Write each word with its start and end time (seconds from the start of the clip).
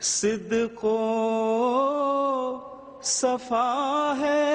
صدق 0.00 0.84
و 0.84 0.98
صفا 3.02 4.14
ہے 4.20 4.48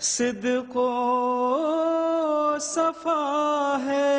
صدق 0.00 0.76
و 0.76 0.96
صفا 2.60 3.76
ہے۔ 3.86 4.12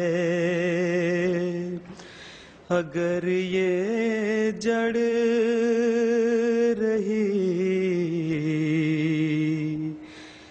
اگر 2.69 3.29
یہ 3.29 3.85
جڑ 4.51 4.97
رہی، 6.79 7.53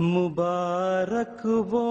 مبارک 0.00 1.46
وہ 1.46 1.86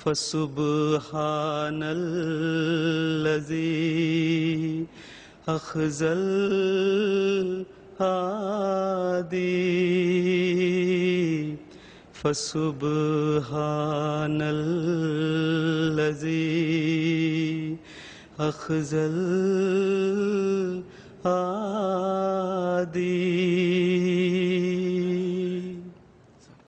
فسبحان 0.04 1.80
الذي 1.82 3.62
أخزى 5.49 6.13
الهادي 6.13 7.67
فسبحان 12.13 14.39
الذي 14.43 16.27
أخزى 18.41 19.07
الهادي 21.27 23.43